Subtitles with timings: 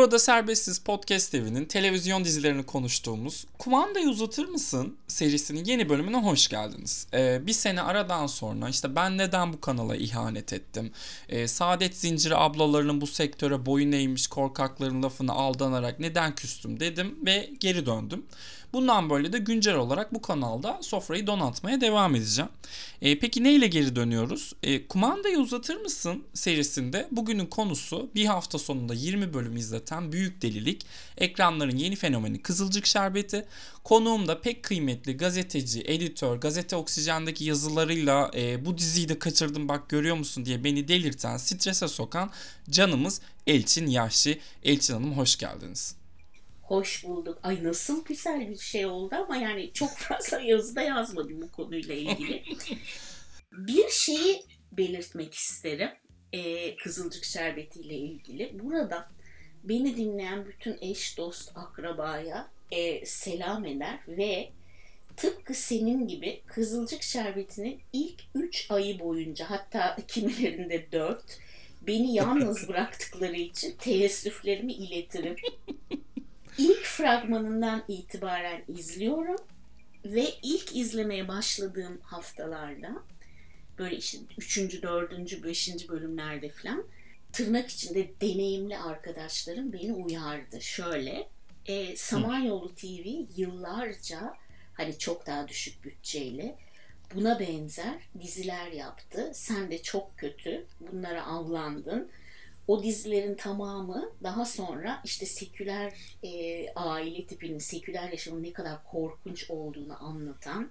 [0.00, 7.06] Burada Serbestsiz Podcast evinin televizyon dizilerini konuştuğumuz Kumandayı Uzatır mısın serisinin yeni bölümüne hoş geldiniz.
[7.14, 10.92] Ee, bir sene aradan sonra işte ben neden bu kanala ihanet ettim?
[11.28, 17.50] Ee, Saadet Zinciri ablalarının bu sektöre boyun eğmiş korkakların lafını aldanarak neden küstüm dedim ve
[17.60, 18.24] geri döndüm.
[18.72, 22.50] Bundan böyle de güncel olarak bu kanalda sofrayı donatmaya devam edeceğim.
[23.02, 24.52] E, peki neyle geri dönüyoruz?
[24.62, 30.86] E, kumandayı uzatır mısın serisinde bugünün konusu bir hafta sonunda 20 bölüm izleten Büyük Delilik,
[31.18, 33.46] ekranların yeni fenomeni Kızılcık Şerbeti.
[33.84, 39.88] Konuğum da pek kıymetli gazeteci, editör, Gazete Oksijen'deki yazılarıyla e, bu diziyi de kaçırdım bak
[39.88, 42.30] görüyor musun diye beni delirten, strese sokan
[42.70, 44.34] canımız Elçin Yaşlı.
[44.62, 46.00] Elçin Hanım hoş geldiniz
[46.70, 47.38] hoş bulduk.
[47.42, 52.44] Ay nasıl güzel bir şey oldu ama yani çok fazla yazıda yazmadım bu konuyla ilgili.
[53.52, 55.90] bir şeyi belirtmek isterim.
[56.32, 58.60] Ee, Kızılcık Şerbeti ile ilgili.
[58.62, 59.10] Burada
[59.64, 64.50] beni dinleyen bütün eş, dost, akrabaya e, selam eder ve
[65.16, 71.38] tıpkı senin gibi Kızılcık Şerbeti'nin ilk 3 ayı boyunca hatta kimilerinde 4
[71.82, 75.36] beni yalnız bıraktıkları için teessüflerimi iletirim
[76.58, 79.36] ilk fragmanından itibaren izliyorum
[80.04, 83.02] ve ilk izlemeye başladığım haftalarda
[83.78, 84.82] böyle işte 3.
[84.82, 85.44] 4.
[85.44, 85.88] 5.
[85.88, 86.84] bölümlerde falan
[87.32, 90.60] tırnak içinde deneyimli arkadaşlarım beni uyardı.
[90.60, 91.28] Şöyle
[91.66, 94.34] e, Samanyolu TV yıllarca
[94.74, 96.56] hani çok daha düşük bütçeyle
[97.14, 99.30] buna benzer diziler yaptı.
[99.34, 102.10] Sen de çok kötü bunlara avlandın
[102.70, 109.50] o dizilerin tamamı daha sonra işte seküler e, aile tipinin, seküler yaşamın ne kadar korkunç
[109.50, 110.70] olduğunu anlatan,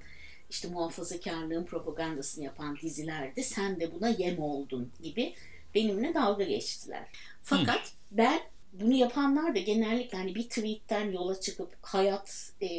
[0.49, 5.35] işte muhafazakarlığın propagandasını yapan dizilerde sen de buna yem oldun gibi
[5.75, 7.07] benimle dalga geçtiler.
[7.41, 7.91] Fakat Hı.
[8.11, 8.41] ben
[8.73, 12.69] bunu yapanlar da genellikle hani bir tweetten yola çıkıp hayat e,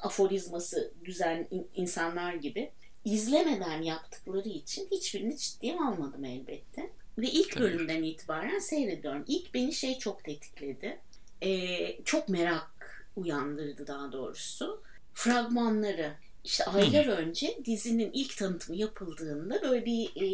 [0.00, 2.70] aforizması düzen insanlar gibi
[3.04, 6.90] izlemeden yaptıkları için hiçbirini ciddiye almadım elbette.
[7.18, 7.64] Ve ilk Tabii.
[7.64, 9.24] bölümden itibaren seyrediyorum.
[9.28, 10.98] İlk beni şey çok tetikledi.
[11.42, 14.82] Ee, çok merak uyandırdı daha doğrusu.
[15.12, 16.12] Fragmanları
[16.44, 20.26] işte aylar önce dizinin ilk tanıtımı yapıldığında böyle bir e,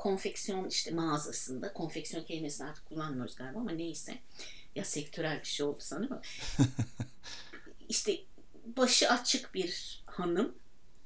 [0.00, 4.18] konfeksiyon işte mağazasında konfeksiyon kelimesini artık kullanmıyoruz galiba ama neyse
[4.74, 6.20] ya sektörel bir şey oldu sanırım.
[7.88, 8.16] işte
[8.76, 10.54] başı açık bir hanım,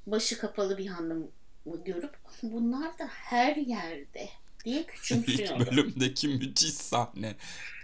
[0.07, 1.31] başı kapalı bir hanım
[1.85, 4.29] görüp bunlar da her yerde
[4.65, 5.63] diye küçümsüyordu.
[5.63, 7.35] İlk bölümdeki müthiş sahne.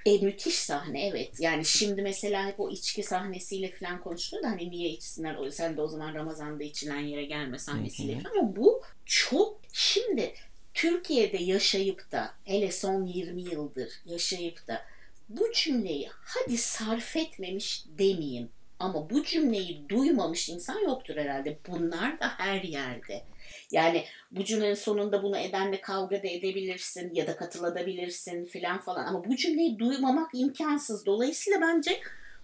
[0.05, 1.39] E, müthiş sahne evet.
[1.39, 5.50] Yani şimdi mesela hep o içki sahnesiyle falan konuşuluyor da hani niye içsinler?
[5.50, 8.38] Sen de o zaman Ramazan'da içilen yere gelme sahnesiyle falan.
[8.38, 10.33] Ama bu çok şimdi
[10.73, 14.81] Türkiye'de yaşayıp da hele son 20 yıldır yaşayıp da
[15.29, 18.49] bu cümleyi hadi sarf etmemiş demeyeyim
[18.81, 21.57] ama bu cümleyi duymamış insan yoktur herhalde.
[21.67, 23.23] Bunlar da her yerde.
[23.71, 29.05] Yani bu cümlenin sonunda bunu edenle kavga da edebilirsin ya da katılabilirsin filan falan.
[29.05, 31.05] Ama bu cümleyi duymamak imkansız.
[31.05, 31.99] Dolayısıyla bence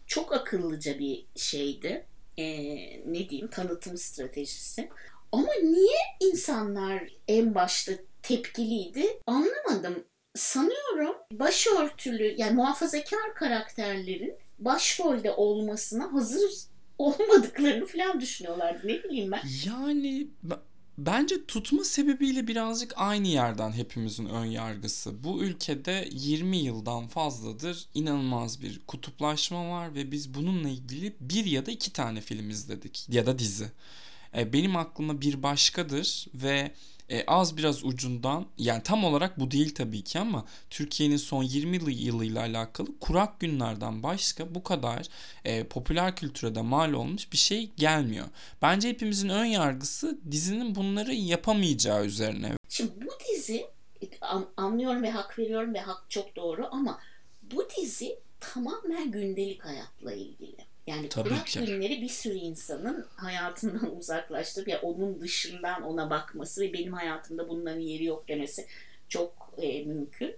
[0.08, 2.06] çok akıllıca bir şeydi.
[2.38, 2.46] Ee,
[3.12, 4.90] ne diyeyim tanıtım stratejisi.
[5.32, 5.98] Ama niye
[6.32, 7.94] insanlar en başta
[8.28, 10.04] tepkiliydi anlamadım.
[10.36, 16.52] Sanıyorum başörtülü yani muhafazakar karakterlerin başrolde olmasına hazır
[16.98, 18.88] olmadıklarını falan düşünüyorlardı.
[18.88, 19.42] Ne bileyim ben.
[19.66, 20.28] Yani
[20.98, 25.24] Bence tutma sebebiyle birazcık aynı yerden hepimizin ön yargısı.
[25.24, 31.66] Bu ülkede 20 yıldan fazladır inanılmaz bir kutuplaşma var ve biz bununla ilgili bir ya
[31.66, 33.72] da iki tane film izledik ya da dizi.
[34.38, 36.72] E, benim aklıma bir başkadır ve
[37.10, 41.94] e, az biraz ucundan yani tam olarak bu değil tabii ki ama Türkiye'nin son 20
[41.94, 45.08] yılıyla alakalı kurak günlerden başka bu kadar
[45.46, 48.28] e, popüler kültüre de mal olmuş bir şey gelmiyor.
[48.62, 52.52] Bence hepimizin ön yargısı dizinin bunları yapamayacağı üzerine.
[52.70, 53.66] Şimdi bu dizi
[54.58, 57.00] anlıyorum ve hak veriyorum ve hak çok doğru ama
[57.42, 60.67] bu dizi tamamen gündelik hayatla ilgili.
[60.88, 61.60] Yani Tabii kurak ki.
[61.66, 67.80] günleri bir sürü insanın hayatından uzaklaştırıp ya onun dışından ona bakması ve benim hayatımda bunların
[67.82, 68.68] yeri yok demesi
[69.10, 70.36] çok e, mümkün.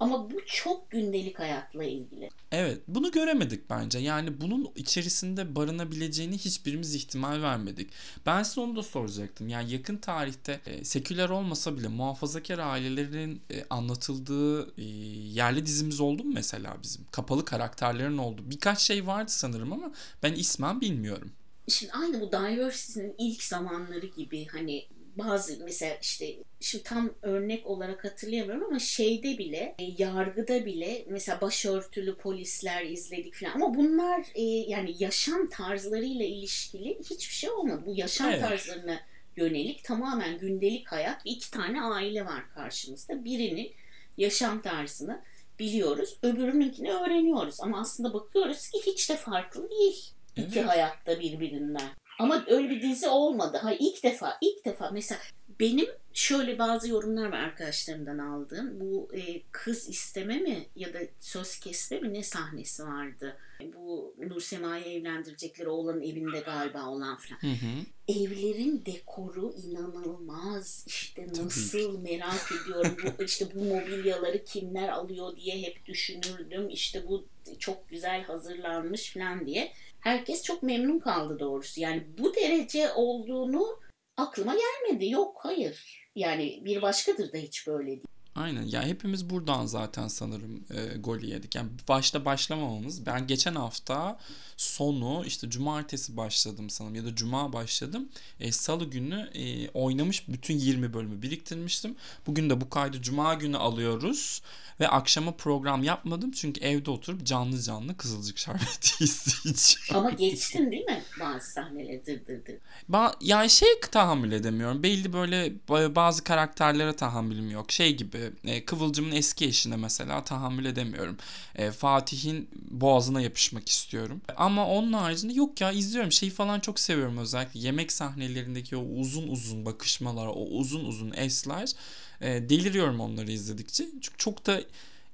[0.00, 2.30] Ama bu çok gündelik hayatla ilgili.
[2.52, 3.98] Evet bunu göremedik bence.
[3.98, 7.90] Yani bunun içerisinde barınabileceğini hiçbirimiz ihtimal vermedik.
[8.26, 9.48] Ben size onu da soracaktım.
[9.48, 14.84] Yani yakın tarihte e, seküler olmasa bile muhafazakar ailelerin e, anlatıldığı e,
[15.32, 17.04] yerli dizimiz oldu mu mesela bizim?
[17.10, 18.42] Kapalı karakterlerin oldu.
[18.44, 19.92] Birkaç şey vardı sanırım ama
[20.22, 21.32] ben ismen bilmiyorum.
[21.68, 28.04] Şimdi aynı bu Diversity'nin ilk zamanları gibi hani bazı mesela işte şimdi tam örnek olarak
[28.04, 34.42] hatırlayamıyorum ama şeyde bile e, yargıda bile mesela başörtülü polisler izledik falan ama bunlar e,
[34.42, 37.82] yani yaşam tarzlarıyla ilişkili hiçbir şey olmadı.
[37.86, 38.40] Bu yaşam Evet.
[38.40, 39.00] tarzlarına
[39.36, 43.24] yönelik tamamen gündelik hayat iki tane aile var karşımızda.
[43.24, 43.72] Birinin
[44.16, 45.22] yaşam tarzını
[45.58, 50.68] biliyoruz, öbürününkini öğreniyoruz ama aslında bakıyoruz ki hiç de farklı değil iki Evet.
[50.68, 51.88] hayatta birbirinden.
[52.20, 53.58] Ama öyle bir dizi olmadı.
[53.62, 55.20] Ha ilk defa, ilk defa mesela
[55.60, 58.80] benim şöyle bazı yorumlar var arkadaşlarımdan aldığım.
[58.80, 63.36] Bu e, kız isteme mi ya da söz kesme mi ne sahnesi vardı?
[63.76, 67.40] Bu Nursema'yı evlendirecekleri oğlanın evinde galiba olan falan.
[67.40, 67.72] Hı hı.
[68.08, 70.84] Evlerin dekoru inanılmaz.
[70.86, 71.44] İşte Tabii.
[71.44, 72.96] nasıl merak ediyorum.
[73.18, 76.68] Bu, işte bu mobilyaları kimler alıyor diye hep düşünürdüm.
[76.68, 77.26] İşte bu
[77.58, 79.72] çok güzel hazırlanmış falan diye.
[80.00, 81.80] Herkes çok memnun kaldı doğrusu.
[81.80, 83.80] Yani bu derece olduğunu
[84.16, 85.10] aklıma gelmedi.
[85.10, 86.06] Yok hayır.
[86.14, 88.04] Yani bir başkadır da hiç böyle değil.
[88.34, 91.54] Aynen ya hepimiz buradan zaten sanırım e, golü yedik.
[91.54, 94.18] Yani başta başlamamamız ben geçen hafta
[94.56, 98.08] sonu işte cumartesi başladım sanırım ya da cuma başladım.
[98.40, 101.96] E, Salı günü e, oynamış bütün 20 bölümü biriktirmiştim.
[102.26, 104.42] Bugün de bu kaydı cuma günü alıyoruz
[104.80, 109.94] ve akşama program yapmadım çünkü evde oturup canlı canlı Kızılcık Şerbeti izleyeceğim.
[109.94, 112.54] Ama geçtin değil mi bazı sahneleri dır dır dır.
[112.88, 114.82] Ba yani şey tahammül edemiyorum.
[114.82, 117.72] Belli böyle ba- bazı karakterlere tahammülüm yok.
[117.72, 121.16] Şey gibi e, Kıvılcım'ın eski eşine mesela tahammül edemiyorum.
[121.54, 124.20] E, Fatih'in boğazına yapışmak istiyorum.
[124.36, 126.12] Ama onun haricinde yok ya izliyorum.
[126.12, 127.60] Şeyi falan çok seviyorum özellikle.
[127.60, 131.72] Yemek sahnelerindeki o uzun uzun bakışmalar, o uzun uzun esler.
[132.20, 133.84] E, deliriyorum onları izledikçe.
[134.00, 134.62] Çünkü çok da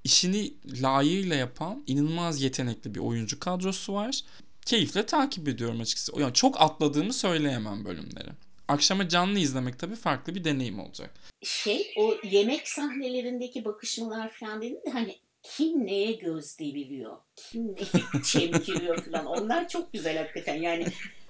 [0.05, 4.23] işini layığıyla yapan inanılmaz yetenekli bir oyuncu kadrosu var
[4.67, 6.21] keyifle takip ediyorum açıkçası.
[6.21, 8.29] Yani çok atladığımı söyleyemem bölümleri.
[8.69, 11.11] Akşama canlı izlemek tabii farklı bir deneyim olacak.
[11.43, 18.23] şey o yemek sahnelerindeki bakışmalar falan dedin de hani kim neye göz deviriyor, kim neye
[18.25, 20.87] çemkiriyor falan onlar çok güzel hakikaten yani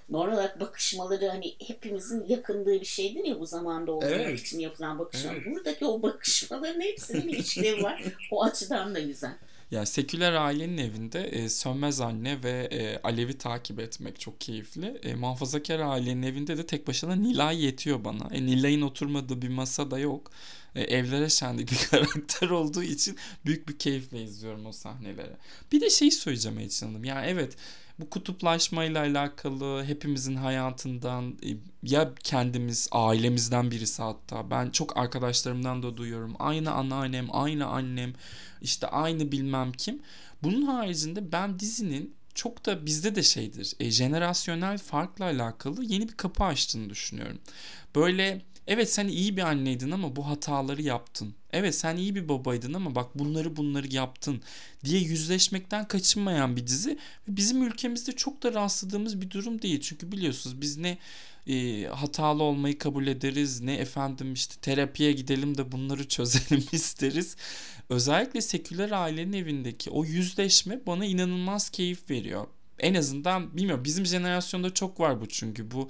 [0.09, 4.39] normal olarak bakışmaları hani hepimizin yakındığı bir şeydir ya bu zamanda olmak Evet.
[4.39, 5.35] için yapılan bakışmalar.
[5.35, 5.55] Evet.
[5.55, 8.03] Buradaki o bakışmaların hepsinin bir işlevi var.
[8.31, 9.33] O açıdan da güzel.
[9.71, 14.99] Yani seküler ailenin evinde e, Sönmez Anne ve e, Alev'i takip etmek çok keyifli.
[15.03, 18.29] E, muhafazakar ailenin evinde de tek başına Nilay yetiyor bana.
[18.31, 20.31] E, Nilay'ın oturmadığı bir masa da yok.
[20.75, 25.33] E, evlere şenlik bir karakter olduğu için büyük bir keyifle izliyorum o sahneleri.
[25.71, 27.03] Bir de şey söyleyeceğim Elçin Hanım.
[27.03, 27.55] Yani evet
[27.99, 31.49] bu kutuplaşmayla alakalı hepimizin hayatından e,
[31.83, 34.51] ya kendimiz ailemizden birisi hatta.
[34.51, 36.35] Ben çok arkadaşlarımdan da duyuyorum.
[36.39, 38.13] Aynı anneannem aynı annem
[38.61, 40.01] işte aynı bilmem kim.
[40.43, 46.13] Bunun haricinde ben dizinin çok da bizde de şeydir e, jenerasyonel farkla alakalı yeni bir
[46.13, 47.39] kapı açtığını düşünüyorum.
[47.95, 52.73] Böyle evet sen iyi bir anneydin ama bu hataları yaptın evet sen iyi bir babaydın
[52.73, 54.41] ama bak bunları bunları yaptın
[54.85, 56.97] diye yüzleşmekten kaçınmayan bir dizi
[57.27, 59.81] bizim ülkemizde çok da rastladığımız bir durum değil.
[59.81, 60.97] Çünkü biliyorsunuz biz ne
[61.47, 67.35] e, hatalı olmayı kabul ederiz ne efendim işte terapiye gidelim de bunları çözelim isteriz.
[67.89, 72.47] Özellikle seküler ailenin evindeki o yüzleşme bana inanılmaz keyif veriyor.
[72.79, 75.89] En azından bilmiyorum bizim jenerasyonda çok var bu çünkü bu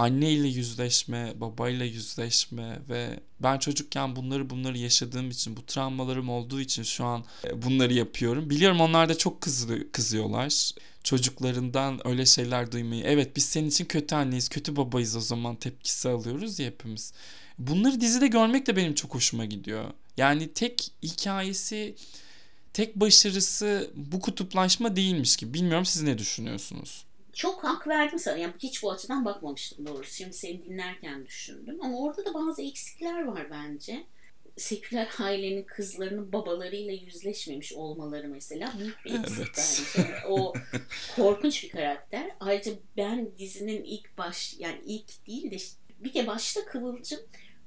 [0.00, 6.82] anneyle yüzleşme, babayla yüzleşme ve ben çocukken bunları bunları yaşadığım için, bu travmalarım olduğu için
[6.82, 8.50] şu an e, bunları yapıyorum.
[8.50, 10.70] Biliyorum onlar da çok kızı, kızıyorlar.
[11.04, 13.04] Çocuklarından öyle şeyler duymayı.
[13.04, 17.12] Evet biz senin için kötü anneyiz, kötü babayız o zaman tepkisi alıyoruz ya hepimiz.
[17.58, 19.84] Bunları dizide görmek de benim çok hoşuma gidiyor.
[20.16, 21.94] Yani tek hikayesi,
[22.72, 25.54] tek başarısı bu kutuplaşma değilmiş gibi.
[25.54, 27.04] Bilmiyorum siz ne düşünüyorsunuz?
[27.32, 28.36] Çok hak verdim sana.
[28.36, 30.14] Yani hiç bu açıdan bakmamıştım doğrusu.
[30.14, 31.78] Şimdi seni dinlerken düşündüm.
[31.82, 34.06] Ama orada da bazı eksikler var bence.
[34.56, 39.96] Seküler ailenin kızlarının babalarıyla yüzleşmemiş olmaları mesela büyük bir eksik Evet.
[39.96, 40.26] bence.
[40.28, 40.52] O
[41.16, 42.30] korkunç bir karakter.
[42.40, 45.56] Ayrıca ben dizinin ilk baş yani ilk değil de
[45.98, 47.20] bir kere başta Kıvılcım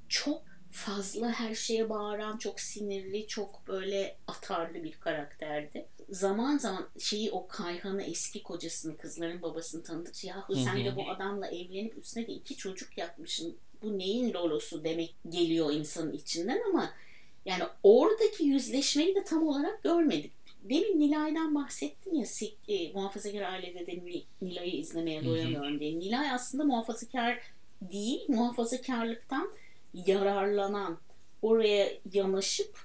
[0.08, 5.86] çok fazla her şeye bağıran, çok sinirli, çok böyle atarlı bir karakterdi.
[6.14, 11.10] Zaman zaman şeyi o Kayhan'ı eski kocasını, kızların babasını tanıdıkça yahu sen Hı de bu
[11.10, 13.56] adamla evlenip üstüne de iki çocuk yapmışsın.
[13.82, 16.90] Bu neyin lolosu demek geliyor insanın içinden ama
[17.46, 20.32] yani oradaki yüzleşmeyi de tam olarak görmedik.
[20.62, 22.26] Demin Nilay'dan bahsettin ya
[22.68, 25.98] e, muhafazakar ailede de Nil- Nilay'ı izlemeye doyamıyorum diye.
[25.98, 27.38] Nilay aslında muhafazakar
[27.82, 29.52] değil, muhafazakarlıktan
[30.06, 30.98] yararlanan,
[31.42, 32.78] oraya yanaşıp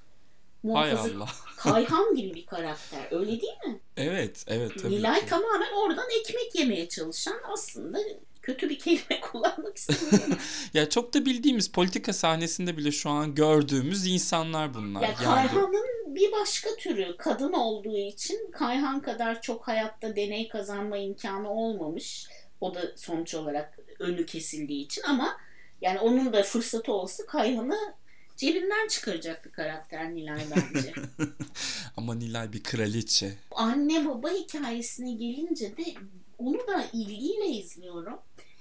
[0.63, 1.29] Hay muhafaza Allah.
[1.57, 3.07] Kayhan gibi bir karakter.
[3.11, 3.79] Öyle değil mi?
[3.97, 5.25] Evet, evet tabii Nilay ki.
[5.25, 7.99] tamamen oradan ekmek yemeye çalışan aslında
[8.41, 10.37] kötü bir kelime kullanmak istemiyorum.
[10.73, 15.01] Ya çok da bildiğimiz politika sahnesinde bile şu an gördüğümüz insanlar bunlar.
[15.01, 20.97] ya Yani Kayhan'ın bir başka türü kadın olduğu için Kayhan kadar çok hayatta deney kazanma
[20.97, 22.27] imkanı olmamış.
[22.61, 25.37] O da sonuç olarak önü kesildiği için ama
[25.81, 27.93] yani onun da fırsatı olsa Kayhan'ı
[28.39, 30.93] cebinden çıkaracaktı karakter Nilay bence.
[31.97, 33.37] ama Nilay bir kraliçe.
[33.51, 35.83] Anne baba hikayesine gelince de
[36.37, 38.19] onu da ilgiyle izliyorum.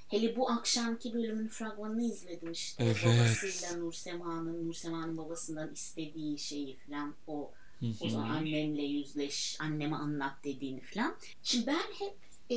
[0.08, 2.84] Hele bu akşamki bölümün fragmanını izledim işte.
[2.84, 2.96] Evet.
[3.06, 7.14] Babasıyla Nursema'nın, Nursema'nın babasından istediği şeyi falan.
[7.26, 7.50] O,
[8.00, 11.14] o zaman annemle yüzleş, anneme anlat dediğini falan.
[11.42, 12.14] Şimdi ben hep
[12.50, 12.56] e,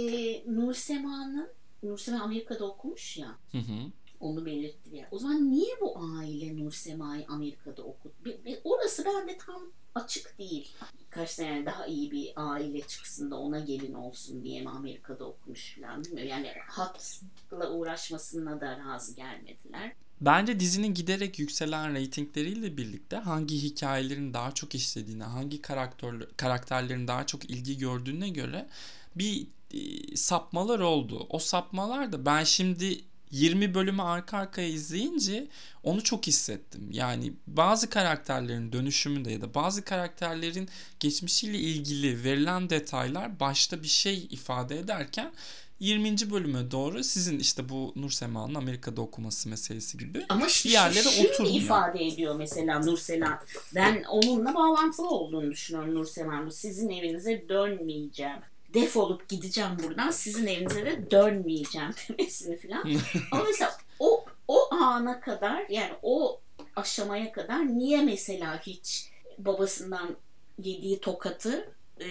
[0.55, 1.49] Nursema'nın,
[1.83, 3.35] Nursema Amerika'da okumuş ya.
[3.51, 3.91] Hı hı.
[4.21, 5.07] Onu belirtti ya.
[5.11, 8.25] O zaman niye bu aile Nursema'yı Amerika'da okut?
[8.25, 9.61] Bir, bir- orası bende tam
[9.95, 10.71] açık değil.
[11.09, 15.75] Kaç sene daha iyi bir aile çıksın da ona gelin olsun diye mi Amerika'da okumuş
[15.75, 16.29] falan bilmiyorum.
[16.29, 19.93] Yani hatla uğraşmasına da razı gelmediler.
[20.21, 27.25] Bence dizinin giderek yükselen reytingleriyle birlikte hangi hikayelerin daha çok işlediğine, hangi karakter, karakterlerin daha
[27.25, 28.67] çok ilgi gördüğüne göre
[29.15, 31.25] bir e, sapmalar oldu.
[31.29, 33.01] O sapmalar da ben şimdi
[33.31, 35.47] 20 bölümü arka arkaya izleyince
[35.83, 36.87] onu çok hissettim.
[36.91, 40.69] Yani bazı karakterlerin dönüşümünde ya da bazı karakterlerin
[40.99, 45.31] geçmişiyle ilgili verilen detaylar başta bir şey ifade ederken
[45.79, 46.31] 20.
[46.31, 51.55] bölüme doğru sizin işte bu Nur Sema'nın Amerika'da okuması meselesi gibi Ama bir yerlere oturmuyor.
[51.55, 53.43] ifade ediyor mesela Nursela.
[53.75, 56.49] Ben onunla bağlantılı olduğunu düşünüyorum Nursela'nın.
[56.49, 58.37] Sizin evinize dönmeyeceğim.
[58.73, 60.11] Defolup gideceğim buradan.
[60.11, 62.83] Sizin evinize de dönmeyeceğim demesini falan.
[63.31, 66.41] Ama mesela o o ana kadar yani o
[66.75, 70.15] aşamaya kadar niye mesela hiç babasından
[70.63, 72.07] yediği tokatı e,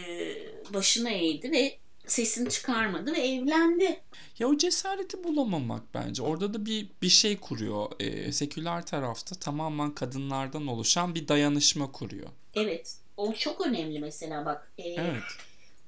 [0.75, 4.00] başına eğdi ve sesini çıkarmadı ve evlendi.
[4.38, 6.23] Ya o cesareti bulamamak bence.
[6.23, 7.90] Orada da bir bir şey kuruyor.
[8.00, 12.29] Ee, seküler tarafta tamamen kadınlardan oluşan bir dayanışma kuruyor.
[12.55, 12.97] Evet.
[13.17, 14.73] O çok önemli mesela bak.
[14.79, 15.23] e, Evet.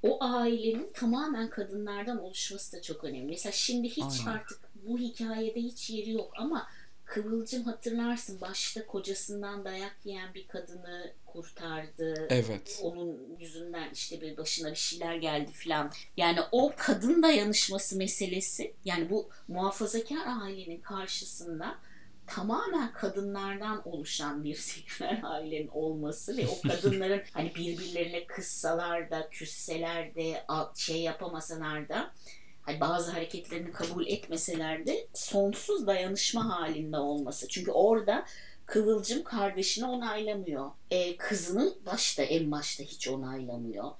[0.02, 3.26] O ailenin tamamen kadınlardan oluşması da çok önemli.
[3.26, 4.38] Mesela şimdi hiç Aynen.
[4.38, 6.68] artık bu hikayede hiç yeri yok ama
[7.12, 12.26] Kıvılcım hatırlarsın başta kocasından dayak yiyen bir kadını kurtardı.
[12.30, 12.80] Evet.
[12.82, 15.92] Onun yüzünden işte bir başına bir şeyler geldi filan.
[16.16, 21.78] Yani o kadın dayanışması meselesi yani bu muhafazakar ailenin karşısında
[22.26, 30.14] tamamen kadınlardan oluşan bir seküler ailenin olması ve o kadınların hani birbirlerine kızsalar da küsseler
[30.14, 32.12] de şey yapamasalar da
[32.62, 37.48] hani bazı hareketlerini kabul etmeseler de sonsuz dayanışma halinde olması.
[37.48, 38.26] Çünkü orada
[38.66, 40.70] Kıvılcım kardeşini onaylamıyor.
[40.90, 43.90] E, kızını başta en başta hiç onaylamıyor.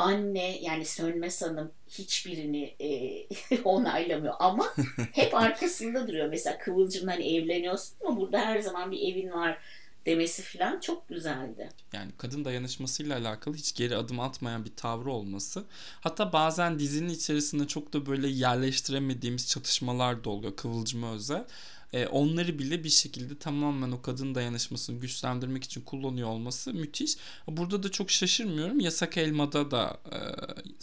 [0.00, 4.74] Anne yani Sönmez Hanım hiçbirini e, onaylamıyor ama
[5.12, 6.28] hep arkasında duruyor.
[6.28, 9.58] Mesela Kıvılcım'la hani evleniyorsun ama burada her zaman bir evin var
[10.06, 11.68] demesi falan çok güzeldi.
[11.92, 15.64] Yani kadın dayanışmasıyla alakalı hiç geri adım atmayan bir tavrı olması.
[16.00, 21.44] Hatta bazen dizinin içerisinde çok da böyle yerleştiremediğimiz çatışmalar da oluyor Kıvılcım'a özel.
[21.92, 27.16] Ee, onları bile bir şekilde tamamen o kadın dayanışmasını güçlendirmek için kullanıyor olması müthiş.
[27.48, 28.80] Burada da çok şaşırmıyorum.
[28.80, 30.00] Yasak Elma'da da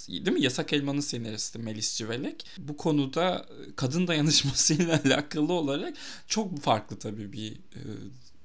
[0.10, 0.44] e, değil mi?
[0.44, 2.46] Yasak Elma'nın senaristi Melis Civelek.
[2.58, 5.94] Bu konuda e, kadın dayanışmasıyla alakalı olarak
[6.28, 7.82] çok farklı tabii bir e,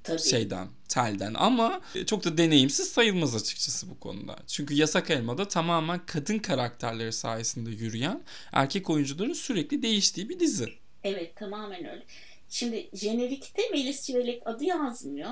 [0.03, 0.21] Tabii.
[0.21, 4.35] şeyden, telden ama çok da deneyimsiz sayılmaz açıkçası bu konuda.
[4.47, 10.69] Çünkü Yasak Elma'da tamamen kadın karakterleri sayesinde yürüyen, erkek oyuncuların sürekli değiştiği bir dizi.
[11.03, 12.05] Evet tamamen öyle.
[12.53, 15.31] Şimdi jenerikte Melis Çivelek adı yazmıyor.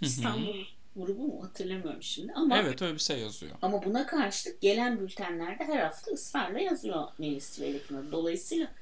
[0.00, 0.56] İstanbul
[0.96, 3.52] grubu mu hatırlamıyorum şimdi ama Evet öyle bir şey yazıyor.
[3.62, 8.12] ama buna karşılık gelen bültenlerde her hafta ısrarla yazıyor Melis Çivelek'in adı.
[8.12, 8.72] Dolayısıyla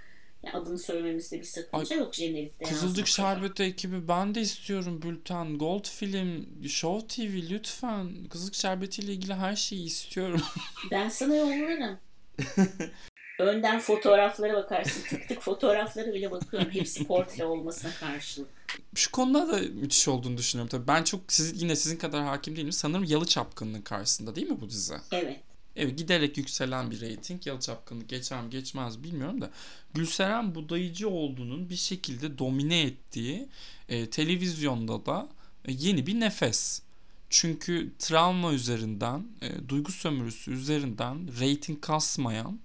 [0.42, 3.06] yani adını söylememizde bir sakınca yok jenerikte Kızılcık.
[3.06, 8.28] Şerbeti ekibi ben de istiyorum Bülten, Gold Film, Show TV lütfen.
[8.30, 10.42] Kızılcık Şerbeti ile ilgili her şeyi istiyorum.
[10.90, 11.98] Ben sana yollarım.
[13.38, 15.02] Önden fotoğraflara bakarsın.
[15.02, 16.70] Tık tık fotoğraflara bile bakıyorum.
[16.70, 18.48] Hepsi portre olmasına karşılık.
[18.94, 20.88] Şu konuda da müthiş olduğunu düşünüyorum tabii.
[20.88, 22.72] Ben çok siz, yine sizin kadar hakim değilim.
[22.72, 24.94] Sanırım Yalı Çapkın'ın karşısında değil mi bu dizi?
[25.12, 25.40] Evet.
[25.76, 27.46] Evet giderek yükselen bir reyting.
[27.46, 29.50] Yalı Çapkınlık geçer mi geçmez bilmiyorum da.
[29.94, 33.48] Gülseren Budayıcıoğlu'nun bir şekilde domine ettiği
[33.88, 35.28] e, televizyonda da
[35.64, 36.82] e, yeni bir nefes.
[37.30, 42.58] Çünkü travma üzerinden, e, duygu sömürüsü üzerinden reyting kasmayan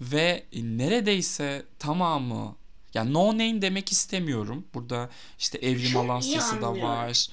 [0.00, 2.56] ve e, neredeyse tamamı
[2.94, 4.64] yani no name demek istemiyorum.
[4.74, 6.90] Burada işte Evrim Alasya'sı da anlıyorum.
[6.90, 7.26] var.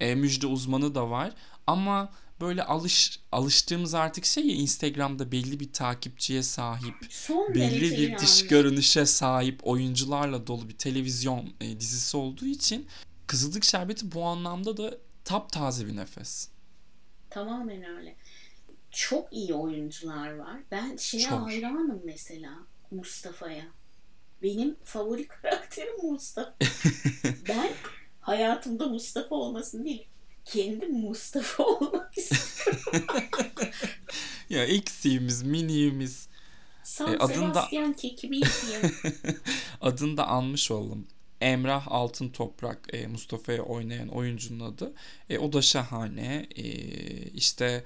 [0.00, 1.32] E, müjde uzmanı da var.
[1.66, 8.18] Ama böyle alış alıştığımız artık şey ya Instagram'da belli bir takipçiye sahip, Son belli bir
[8.18, 8.48] dış yani.
[8.48, 12.86] görünüşe sahip oyuncularla dolu bir televizyon e, dizisi olduğu için
[13.26, 16.48] Kızılcık Şerbeti bu anlamda da taptaze bir nefes.
[17.30, 18.16] Tamamen öyle.
[18.94, 20.56] Çok iyi oyuncular var.
[20.70, 21.46] Ben şeye Çok.
[21.46, 22.50] hayranım mesela
[22.90, 23.64] Mustafa'ya.
[24.42, 26.54] Benim favori karakterim Mustafa.
[27.48, 27.70] ben
[28.20, 30.06] hayatımda Mustafa olmasın değil,
[30.44, 33.02] kendim Mustafa olmak istiyorum.
[34.50, 36.28] Ya eksiğimiz, miniğimiz
[36.82, 38.94] San E, adında- Sebastian yiyeyim.
[39.80, 41.06] adını da anmış oldum.
[41.40, 44.92] Emrah Altın Toprak e, Mustafa'ya oynayan oyuncunun adı.
[45.30, 46.46] E, o da şahane.
[46.56, 46.62] E,
[47.22, 47.84] işte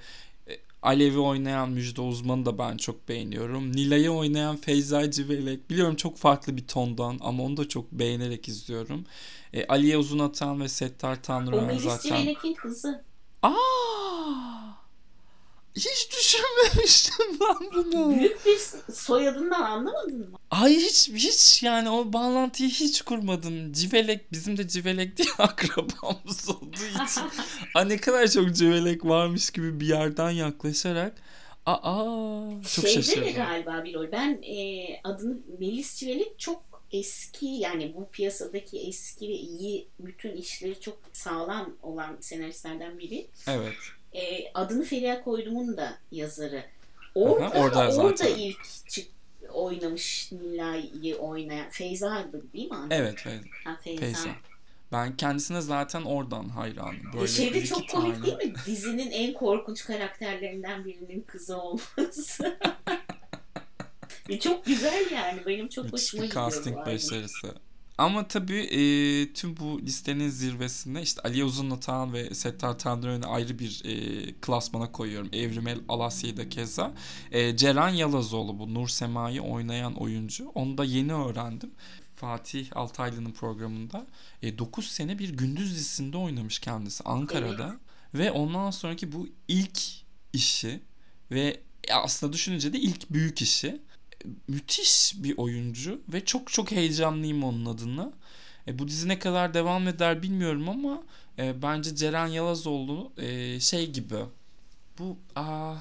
[0.81, 3.75] Alev'i oynayan Müjde Uzman'ı da ben çok beğeniyorum.
[3.75, 5.69] Nilay'ı oynayan Feyza Civelek.
[5.69, 9.05] Biliyorum çok farklı bir tondan ama onu da çok beğenerek izliyorum.
[9.53, 12.17] E, Aliye Uzunatan ve Settar o Tanrıören Melis zaten.
[12.17, 13.03] Civelek'in kızı.
[13.43, 14.58] Aa!
[15.75, 18.15] Hiç düşünmemiştim ben bunu.
[18.19, 18.57] Büyük bir
[18.93, 20.37] soyadından anlamadın mı?
[20.51, 23.73] Ay hiç hiç yani o bağlantıyı hiç kurmadım.
[23.73, 27.23] Civelek bizim de Civelek diye akrabamız olduğu için.
[27.75, 31.15] Aa, ne kadar çok Civelek varmış gibi bir yerden yaklaşarak.
[31.65, 32.41] Aa
[32.75, 33.33] çok Şeyde de şaşırdım.
[33.33, 34.11] galiba bir rol.
[34.11, 40.79] Ben e, adını Melis Civelek çok eski yani bu piyasadaki eski ve iyi bütün işleri
[40.79, 43.27] çok sağlam olan senaristlerden biri.
[43.47, 43.73] Evet.
[44.13, 46.63] E, adını Feriha Koydum'un da yazarı.
[47.15, 48.35] Orada, Aha, orada orada, zaten.
[48.35, 49.07] ilk çık,
[49.53, 52.75] oynamış Nilay'ı oynayan Feyza'ydı değil mi?
[52.75, 52.95] anne?
[52.95, 53.43] Evet evet.
[53.63, 54.01] Ha, Feyza.
[54.01, 54.29] Feyza.
[54.91, 57.13] Ben kendisine zaten oradan hayranım.
[57.13, 58.25] Böyle Şeyde çok komik tane.
[58.25, 58.53] değil mi?
[58.65, 62.57] Dizinin en korkunç karakterlerinden birinin kızı olması.
[64.29, 65.45] E, çok güzel yani.
[65.45, 67.55] Benim çok hoşuma gidiyor bu casting başarısı.
[67.99, 73.81] Ama tabii e, tüm bu listenin zirvesinde işte Ali Uzunlatan ve Settar Tanrıören'i ayrı bir
[73.85, 75.29] e, klasmana koyuyorum.
[75.33, 76.93] Evrimel Alasya'yı da keza.
[77.31, 80.51] E, Ceren Yalazoğlu bu Nur Sema'yı oynayan oyuncu.
[80.55, 81.71] Onu da yeni öğrendim.
[82.15, 84.07] Fatih Altaylı'nın programında
[84.41, 87.75] e, 9 sene bir gündüz dizisinde oynamış kendisi Ankara'da.
[88.13, 89.79] Ve ondan sonraki bu ilk
[90.33, 90.79] işi
[91.31, 91.61] ve
[91.93, 93.81] aslında düşününce de ilk büyük işi
[94.47, 98.11] müthiş bir oyuncu ve çok çok heyecanlıyım onun adına.
[98.67, 101.03] E, bu dizi ne kadar devam eder bilmiyorum ama
[101.39, 104.15] e, bence Ceren Yalazoğlu e, şey gibi
[104.99, 105.75] bu aa,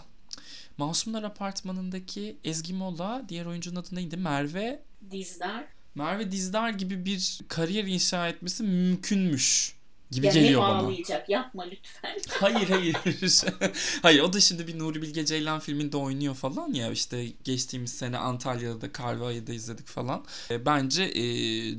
[0.78, 4.16] Masumlar Apartmanı'ndaki Ezgi Mola diğer oyuncunun adı neydi?
[4.16, 5.64] Merve Dizdar.
[5.94, 9.77] Merve Dizdar gibi bir kariyer inşa etmesi mümkünmüş
[10.10, 10.78] gibi Ya geliyor bana.
[10.78, 11.28] ağlayacak.
[11.28, 12.18] Yapma lütfen.
[12.40, 12.96] Hayır hayır.
[14.02, 18.18] hayır o da şimdi bir Nuri Bilge Ceylan filminde oynuyor falan ya işte geçtiğimiz sene
[18.18, 20.24] Antalya'da Kar ve Ayı'da izledik falan.
[20.50, 21.22] E, bence e,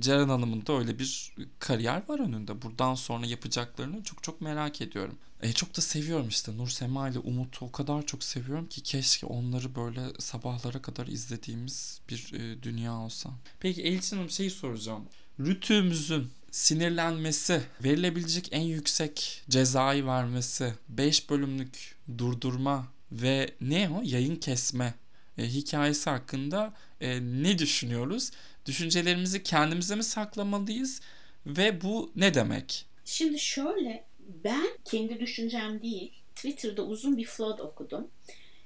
[0.02, 2.62] Ceren Hanım'ın da öyle bir kariyer var önünde.
[2.62, 5.15] Buradan sonra yapacaklarını çok çok merak ediyorum.
[5.42, 9.26] E, çok da seviyorum işte Nur Sema ile Umut'u o kadar çok seviyorum ki keşke
[9.26, 13.30] onları böyle sabahlara kadar izlediğimiz bir e, dünya olsa.
[13.60, 15.04] Peki Elçin Hanım şeyi soracağım.
[15.39, 24.93] Rütüğümüzün sinirlenmesi, verilebilecek en yüksek cezayı vermesi, 5 bölümlük durdurma ve ne o yayın kesme
[25.38, 28.31] e, hikayesi hakkında e, ne düşünüyoruz?
[28.65, 31.01] Düşüncelerimizi kendimize mi saklamalıyız
[31.45, 32.85] ve bu ne demek?
[33.05, 34.05] Şimdi şöyle
[34.43, 38.07] ben kendi düşüncem değil Twitter'da uzun bir flood okudum.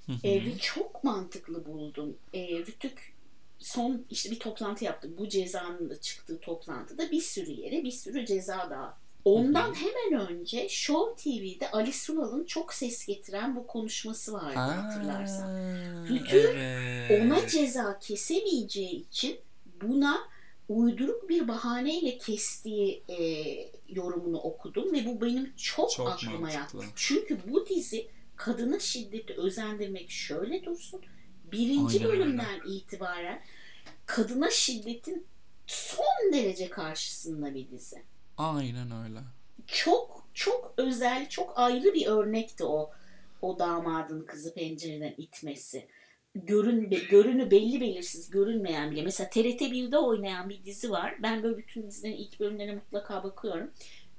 [0.06, 0.28] Hı hı.
[0.28, 2.18] E, ve çok mantıklı buldum.
[2.34, 3.13] E, Rütük
[3.64, 5.18] son işte bir toplantı yaptık.
[5.18, 8.98] Bu cezanın da çıktığı toplantıda bir sürü yere bir sürü ceza daha.
[9.26, 15.50] Ondan hemen önce Show TV'de Ali Sunal'ın çok ses getiren bu konuşması vardı hatırlarsan.
[15.50, 17.22] Aa, Rütü evet.
[17.26, 19.40] Ona ceza kesemeyeceği için
[19.82, 20.18] buna
[20.70, 23.46] uyduruk bir bahaneyle kestiği e,
[23.90, 26.78] yorumunu okudum ve bu benim çok, Çok aklıma yattı.
[26.96, 31.02] Çünkü bu dizi kadına şiddeti özendirmek şöyle dursun.
[31.54, 32.20] Birinci Aynen öyle.
[32.24, 33.42] bölümden itibaren
[34.06, 35.28] kadına şiddetin
[35.68, 38.04] son derece karşısında bir dizi.
[38.38, 39.20] Aynen öyle.
[39.68, 42.92] Çok çok özel, çok ayrı bir örnekti o
[43.42, 45.88] o damadın kızı pencereden itmesi.
[46.36, 49.02] Görün, görünü belli belirsiz görünmeyen bile.
[49.02, 51.16] Mesela TRT 1'de oynayan bir dizi var.
[51.24, 53.72] Ben böyle bütün dizilerin ilk bölümlerine mutlaka bakıyorum.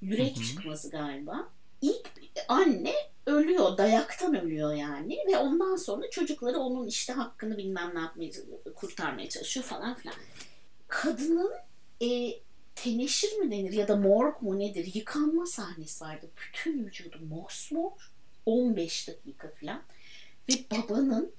[0.02, 0.44] Yürek Hı hı.
[0.44, 1.48] çıkması galiba.
[1.82, 2.10] İlk
[2.48, 2.92] anne
[3.26, 8.30] ölüyor, dayaktan ölüyor yani ve ondan sonra çocukları onun işte hakkını bilmem ne yapmaya
[8.74, 10.16] kurtarmaya çalışıyor falan filan.
[10.88, 11.52] Kadının
[12.02, 12.30] e,
[12.74, 16.30] teneşir mi denir ya da morg mu nedir yıkanma sahnesi vardı.
[16.36, 17.92] Bütün vücudu mosmor
[18.46, 19.82] 15 dakika falan
[20.48, 21.32] ve babanın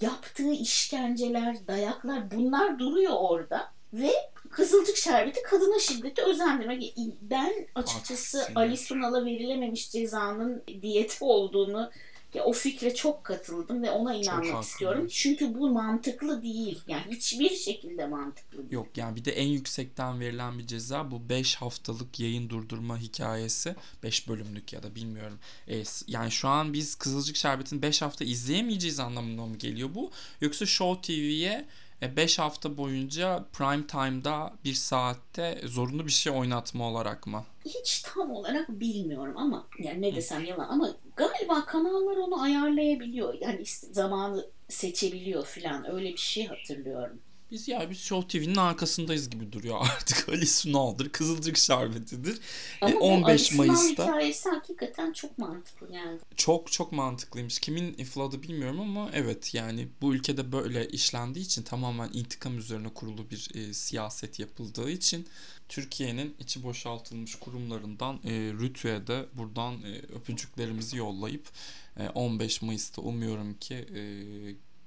[0.00, 3.72] yaptığı işkenceler, dayaklar bunlar duruyor orada.
[3.92, 4.12] Ve
[4.56, 6.80] Kızılcık Şerbeti kadına şiddeti özendirme.
[7.22, 8.46] Ben açıkçası.
[8.54, 11.90] Ali Sunal'a verilememiş cezanın diyeti olduğunu
[12.34, 15.06] ya o fikre çok katıldım ve ona inanmak istiyorum.
[15.10, 16.80] Çünkü bu mantıklı değil.
[16.88, 18.72] Yani hiçbir şekilde mantıklı değil.
[18.72, 23.76] Yok yani bir de en yüksekten verilen bir ceza bu 5 haftalık yayın durdurma hikayesi.
[24.02, 25.38] 5 bölümlük ya da bilmiyorum.
[25.68, 30.10] E, yani şu an biz Kızılcık Şerbeti'ni 5 hafta izleyemeyeceğiz anlamına mı geliyor bu?
[30.40, 31.66] Yoksa Show TV'ye
[32.02, 37.44] 5 hafta boyunca prime time'da bir saatte zorunlu bir şey oynatma olarak mı?
[37.64, 43.34] Hiç tam olarak bilmiyorum ama yani ne desem yalan ama galiba kanallar onu ayarlayabiliyor.
[43.40, 47.20] Yani zamanı seçebiliyor falan öyle bir şey hatırlıyorum.
[47.50, 50.28] Biz ya biz Show TV'nin arkasındayız gibi duruyor artık.
[50.28, 52.38] Ali Sunal'dır, Kızılcık Şerbeti'dir.
[52.80, 56.18] Ama E, bu 15 Ali Sunal Mayıs'ta hikayesi hakikaten çok mantıklı yani.
[56.36, 57.58] çok çok mantıklıymış.
[57.60, 63.30] Kimin ifladı bilmiyorum ama evet yani bu ülkede böyle işlendiği için tamamen intikam üzerine kurulu
[63.30, 65.26] bir e, siyaset yapıldığı için
[65.68, 71.48] Türkiye'nin içi boşaltılmış kurumlarından e, Rütü'ye de buradan e, öpücüklerimizi yollayıp
[71.96, 74.00] e, 15 Mayıs'ta umuyorum ki e,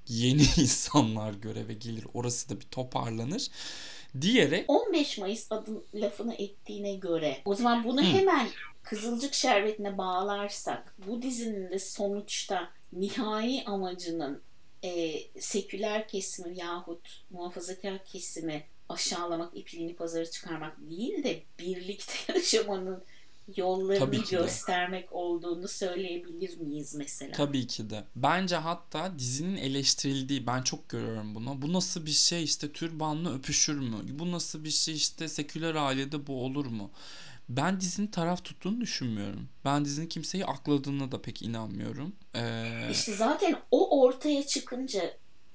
[0.10, 2.06] yeni insanlar göreve gelir.
[2.13, 3.48] Orası da bir toparlanır
[4.22, 8.50] diyerek 15 Mayıs adın lafını ettiğine göre o zaman bunu hemen
[8.84, 14.41] Kızılcık Şerbeti'ne bağlarsak bu dizinin de sonuçta nihai amacının
[14.84, 23.04] e, seküler kesimi yahut muhafazakar kesimi aşağılamak, ipliğini pazarı çıkarmak değil de birlikte yaşamanın
[23.58, 24.42] yollarını ki de.
[24.42, 27.32] göstermek olduğunu söyleyebilir miyiz mesela?
[27.32, 28.04] Tabii ki de.
[28.16, 31.62] Bence hatta dizinin eleştirildiği ben çok görüyorum bunu.
[31.62, 33.98] Bu nasıl bir şey işte türbanlı öpüşür mü?
[34.10, 36.92] Bu nasıl bir şey işte seküler ailede bu olur mu?
[37.50, 39.50] Ben dizinin taraf tuttuğunu düşünmüyorum.
[39.66, 42.16] Ben dizinin kimseyi akladığına da pek inanmıyorum.
[42.36, 45.14] Ee, İşte zaten o ortaya çıkınca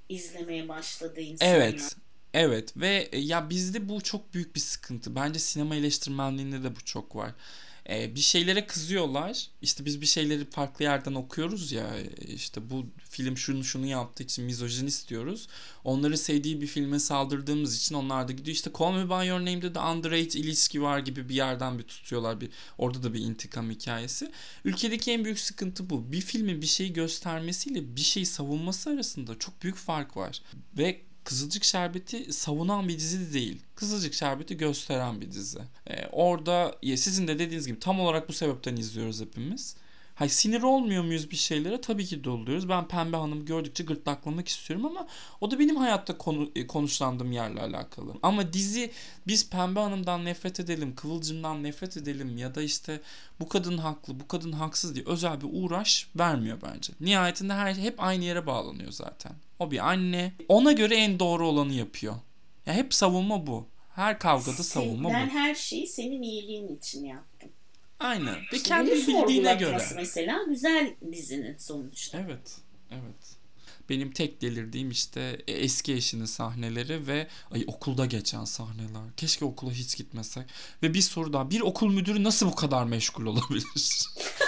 [0.09, 1.54] izlemeye başladı insanlar.
[1.54, 1.96] Evet.
[2.35, 5.14] Evet ve e, ya bizde bu çok büyük bir sıkıntı.
[5.16, 7.33] Bence sinema eleştirmenliğinde de bu çok var.
[7.90, 9.46] Ee, bir şeylere kızıyorlar.
[9.62, 11.96] İşte biz bir şeyleri farklı yerden okuyoruz ya.
[11.96, 15.48] e, işte bu film şunu şunu yaptığı için mizojinist diyoruz.
[15.84, 18.54] Onları sevdiği bir filme saldırdığımız için onlar da gidiyor.
[18.54, 22.40] İşte Call Me By Your Name'de de underage ilişki var gibi bir yerden bir tutuyorlar.
[22.40, 24.30] Bir, orada da bir intikam hikayesi.
[24.64, 26.12] Ülkedeki en büyük sıkıntı bu.
[26.12, 30.42] Bir filmin bir şeyi göstermesiyle bir şeyi savunması arasında çok büyük fark var.
[30.78, 33.58] Ve Kızılcık Şerbeti savunan bir dizi de değil.
[33.74, 35.58] Kızılcık Şerbeti gösteren bir dizi.
[35.87, 39.76] Ee, orada ya sizin de dediğiniz gibi tam olarak bu sebepten izliyoruz hepimiz.
[40.14, 41.80] Hay sinir olmuyor muyuz bir şeylere?
[41.80, 42.68] Tabii ki de oluyoruz.
[42.68, 45.06] Ben Pembe Hanım'ı gördükçe gırtlaklamak istiyorum ama
[45.40, 48.12] o da benim hayatta konu, e, konuşlandığım yerle alakalı.
[48.22, 48.90] Ama dizi
[49.26, 53.00] biz Pembe Hanım'dan nefret edelim, Kıvılcım'dan nefret edelim ya da işte
[53.40, 56.92] bu kadın haklı, bu kadın haksız diye özel bir uğraş vermiyor bence.
[57.00, 59.32] Nihayetinde her hep aynı yere bağlanıyor zaten.
[59.58, 60.32] O bir anne.
[60.48, 62.14] Ona göre en doğru olanı yapıyor.
[62.66, 63.66] Ya hep savunma bu.
[63.94, 65.32] Her kavgada savunma ben bu.
[65.32, 67.50] her şeyi senin iyiliğin için yaptım.
[68.00, 68.36] Aynen.
[68.52, 69.78] Ve kendi bildiğine göre.
[69.96, 72.18] mesela güzel dizinin sonuçta.
[72.18, 72.58] Evet.
[72.90, 73.36] Evet.
[73.88, 79.02] Benim tek delirdiğim işte e, eski eşinin sahneleri ve ay okulda geçen sahneler.
[79.16, 80.44] Keşke okula hiç gitmesek.
[80.82, 81.50] Ve bir soru daha.
[81.50, 83.64] Bir okul müdürü nasıl bu kadar meşgul olabilir?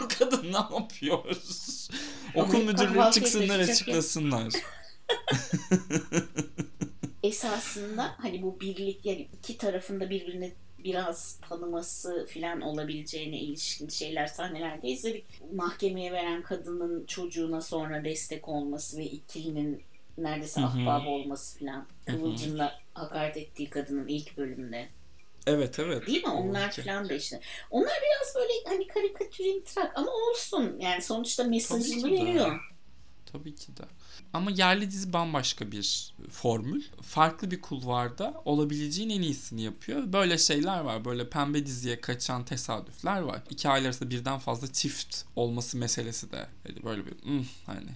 [0.00, 1.36] bu kadın ne yapıyor?
[2.34, 4.52] Okul müdürleri çıksınlar açıklasınlar.
[7.22, 14.88] Esasında hani bu birlik yani iki tarafında birbirini biraz tanıması falan olabileceğine ilişkin şeyler sahnelerde
[14.88, 15.24] izledik.
[15.54, 19.82] Mahkemeye veren kadının çocuğuna sonra destek olması ve ikilinin
[20.18, 21.86] neredeyse ahbap olması falan.
[22.06, 24.88] Kıvılcım'la hakaret ettiği kadının ilk bölümünde.
[25.46, 26.06] Evet evet.
[26.06, 26.30] Değil mi?
[26.30, 26.84] Onlar Okey.
[26.84, 27.40] falan da işte.
[27.70, 30.76] Onlar biraz böyle hani karikatürimtrak ama olsun.
[30.80, 32.60] Yani sonuçta mesajını Tabii veriyor.
[33.32, 33.82] Tabii ki de.
[34.32, 36.82] Ama yerli dizi bambaşka bir formül.
[37.02, 40.12] Farklı bir kulvarda olabileceğin en iyisini yapıyor.
[40.12, 41.04] Böyle şeyler var.
[41.04, 43.42] Böyle pembe diziye kaçan tesadüfler var.
[43.50, 46.46] İki aile arasında birden fazla çift olması meselesi de
[46.84, 47.90] böyle bir hmm, hani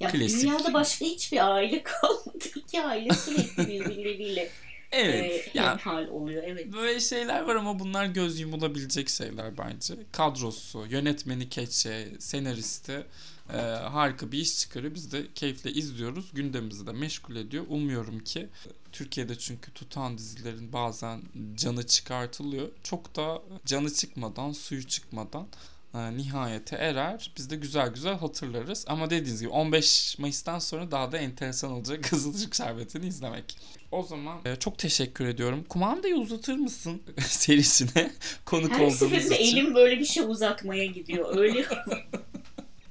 [0.00, 0.42] Ya Klasik.
[0.42, 2.44] dünyada başka hiçbir aile kalmadı.
[2.56, 4.50] İki aile sürekli birbirleriyle
[4.92, 6.42] evet e, yani oluyor.
[6.46, 6.72] Evet.
[6.72, 9.94] Böyle şeyler var ama bunlar göz yumulabilecek şeyler bence.
[10.12, 13.06] Kadrosu, yönetmeni keçe, senaristi
[13.52, 14.94] e, harika bir iş çıkarıyor.
[14.94, 16.30] Biz de keyifle izliyoruz.
[16.32, 17.64] Gündemimizi de meşgul ediyor.
[17.68, 18.48] Umuyorum ki
[18.92, 21.22] Türkiye'de çünkü tutan dizilerin bazen
[21.54, 22.68] canı çıkartılıyor.
[22.82, 25.46] Çok da canı çıkmadan, suyu çıkmadan
[25.94, 27.32] nihayete erer.
[27.36, 28.84] Biz de güzel güzel hatırlarız.
[28.88, 33.56] Ama dediğiniz gibi 15 Mayıs'tan sonra daha da enteresan olacak Kızılcık Şerbeti'ni izlemek.
[33.90, 35.64] O zaman e, çok teşekkür ediyorum.
[35.68, 38.10] Kumandayı uzatır mısın serisine
[38.44, 39.56] konuk Her olduğumuz seferinde için?
[39.56, 41.36] elim böyle bir şey uzatmaya gidiyor.
[41.36, 41.64] Öyle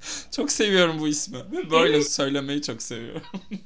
[0.32, 1.40] Çok seviyorum bu ismi.
[1.72, 3.22] Böyle söylemeyi çok seviyorum.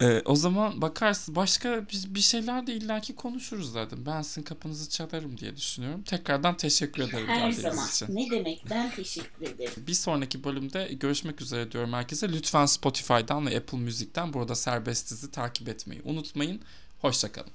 [0.00, 4.06] Ee, o zaman bakarsın başka bir, bir şeyler de illaki konuşuruz zaten.
[4.06, 6.02] Ben sizin kapınızı çalarım diye düşünüyorum.
[6.02, 7.88] Tekrardan teşekkür ederim Her zaman.
[7.88, 8.06] için.
[8.16, 8.64] Ne demek?
[8.70, 9.72] Ben teşekkür ederim.
[9.76, 12.28] Bir sonraki bölümde görüşmek üzere diyorum herkese.
[12.28, 16.60] Lütfen Spotify'dan ve Apple Music'ten burada serbest dizi takip etmeyi unutmayın.
[17.00, 17.50] Hoşçakalın.